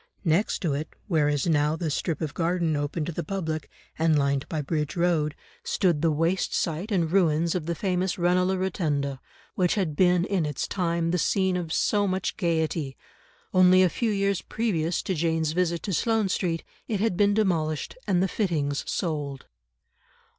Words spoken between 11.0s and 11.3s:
the